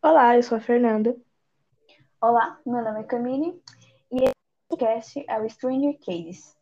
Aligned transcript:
Olá, 0.00 0.36
eu 0.36 0.42
sou 0.44 0.56
a 0.56 0.60
Fernanda. 0.60 1.16
Olá, 2.20 2.60
meu 2.64 2.84
nome 2.84 3.00
é 3.00 3.02
Camille 3.02 3.60
e 4.12 4.22
esse 4.22 4.34
podcast 4.70 5.24
é 5.26 5.40
o 5.40 5.50
Stranger 5.50 5.98
Cases. 5.98 6.56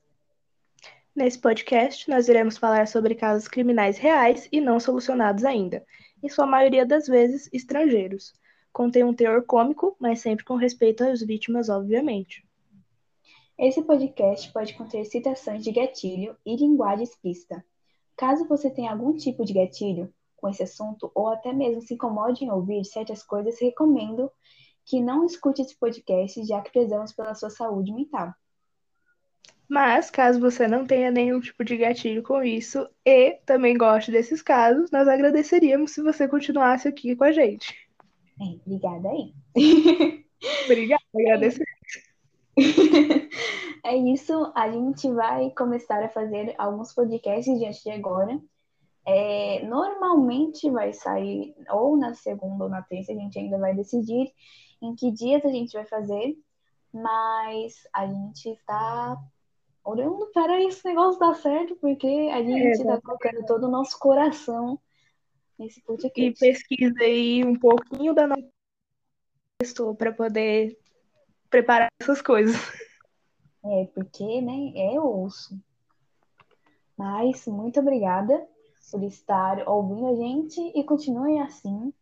Nesse 1.15 1.39
podcast, 1.39 2.09
nós 2.09 2.31
iremos 2.31 2.57
falar 2.57 2.89
sobre 2.89 3.15
casos 3.15 3.47
criminais 3.47 3.99
reais 3.99 4.49
e 4.51 4.59
não 4.59 4.81
solucionados 4.81 5.45
ainda, 5.45 5.85
em 6.23 6.31
sua 6.31 6.47
maioria 6.47 6.87
das 6.87 7.07
vezes 7.07 7.47
estrangeiros. 7.53 8.33
Contém 8.73 9.05
um 9.05 9.13
teor 9.13 9.45
cômico, 9.45 9.95
mas 10.01 10.21
sempre 10.21 10.43
com 10.43 10.57
respeito 10.57 11.05
às 11.05 11.21
vítimas, 11.21 11.69
obviamente. 11.69 12.43
Esse 13.59 13.83
podcast 13.83 14.51
pode 14.51 14.73
conter 14.73 15.05
citações 15.05 15.63
de 15.63 15.73
gatilho 15.73 16.35
e 16.45 16.57
linguagem 16.57 17.05
explícita. 17.05 17.63
Caso 18.17 18.49
você 18.49 18.71
tenha 18.71 18.93
algum 18.93 19.15
tipo 19.15 19.45
de 19.45 19.53
gatilho 19.53 20.11
com 20.37 20.49
esse 20.49 20.63
assunto 20.63 21.11
ou 21.15 21.29
até 21.29 21.53
mesmo 21.53 21.81
se 21.81 21.95
incomode 21.95 22.45
em 22.45 22.51
ouvir 22.51 22.85
certas 22.85 23.23
coisas, 23.23 23.61
recomendo 23.61 24.31
que 24.85 25.01
não 25.01 25.25
escute 25.25 25.63
esse 25.63 25.77
podcast, 25.77 26.45
já 26.45 26.61
que 26.61 26.71
prezamos 26.71 27.13
pela 27.13 27.35
sua 27.35 27.51
saúde 27.51 27.93
mental. 27.93 28.33
Mas, 29.69 30.11
caso 30.11 30.39
você 30.39 30.69
não 30.69 30.87
tenha 30.87 31.11
nenhum 31.11 31.41
tipo 31.41 31.65
de 31.65 31.77
gatilho 31.77 32.23
com 32.23 32.41
isso 32.43 32.89
e 33.05 33.33
também 33.45 33.77
goste 33.77 34.13
desses 34.13 34.41
casos, 34.41 34.91
nós 34.93 35.09
agradeceríamos 35.09 35.91
se 35.91 36.03
você 36.03 36.29
continuasse 36.29 36.87
aqui 36.87 37.17
com 37.17 37.25
a 37.25 37.33
gente. 37.33 37.75
É, 38.41 38.45
obrigada 38.65 39.09
aí. 39.09 39.35
Obrigada, 40.65 41.03
agradecer. 41.15 41.65
É 43.85 43.95
isso, 43.95 44.53
a 44.57 44.69
gente 44.69 45.09
vai 45.13 45.49
começar 45.51 46.03
a 46.03 46.09
fazer 46.09 46.53
alguns 46.59 46.93
podcasts 46.93 47.57
diante 47.57 47.85
de 47.85 47.91
agora. 47.91 48.37
É, 49.09 49.65
normalmente 49.65 50.69
vai 50.69 50.93
sair 50.93 51.55
ou 51.71 51.97
na 51.97 52.13
segunda 52.15 52.65
ou 52.65 52.71
na 52.71 52.83
terça, 52.83 53.13
a 53.13 53.15
gente 53.15 53.39
ainda 53.39 53.57
vai 53.57 53.73
decidir 53.73 54.33
em 54.83 54.97
que 54.97 55.13
dias 55.13 55.45
a 55.45 55.49
gente 55.49 55.73
vai 55.73 55.87
fazer, 55.87 56.37
mas 56.93 57.87
a 57.93 58.05
gente 58.07 58.49
está 58.51 59.17
olhando 59.85 60.27
para 60.33 60.61
esse 60.61 60.85
negócio 60.85 61.21
dar 61.21 61.35
certo, 61.35 61.77
porque 61.77 62.07
a 62.33 62.43
gente 62.43 62.81
está 62.81 62.95
É, 62.95 63.01
colocando 63.01 63.47
todo 63.47 63.65
o 63.65 63.71
nosso 63.71 63.97
coração 63.99 64.79
nesse 65.57 65.79
e 65.79 65.83
podcast. 65.85 66.41
pesquisa 66.41 66.99
aí 67.01 67.45
um 67.45 67.57
pouquinho 67.57 68.13
da 68.13 68.27
nossa 68.27 68.49
pessoa 69.59 69.95
para 69.95 70.13
poder 70.13 70.77
preparar 71.49 71.89
essas 72.01 72.21
coisas. 72.21 72.57
É, 73.65 73.85
porque, 73.95 74.41
né, 74.41 74.73
é 74.75 75.01
osso. 75.01 75.57
Mas 76.97 77.47
muito 77.47 77.79
obrigada 77.79 78.47
por 78.91 79.03
estar 79.03 79.69
ouvindo 79.69 80.07
a 80.09 80.15
gente 80.15 80.61
e 80.75 80.85
continue 80.85 81.39
assim. 81.39 81.93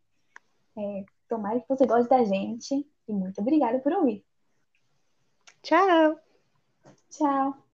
É, 0.77 1.05
tomara 1.29 1.61
que 1.61 1.69
você 1.69 1.87
goste 1.87 2.09
da 2.09 2.25
gente 2.25 2.87
e 3.09 3.13
muito 3.13 3.41
obrigada 3.41 3.79
por 3.79 3.93
ouvir. 3.93 4.25
Tchau! 5.63 6.19
Tchau! 7.11 7.57